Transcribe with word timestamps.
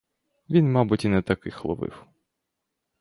Він, 0.49 0.71
мабуть, 0.71 1.05
і 1.05 1.07
не 1.09 1.21
таких 1.21 1.65
ловив. 1.65 2.05